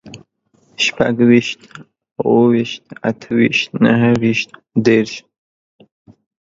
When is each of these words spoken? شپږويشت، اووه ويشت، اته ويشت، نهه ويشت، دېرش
شپږويشت، 0.85 1.59
اووه 2.21 2.45
ويشت، 2.51 2.83
اته 3.09 3.27
ويشت، 3.37 3.69
نهه 3.83 4.09
ويشت، 4.21 4.49
دېرش 4.85 5.11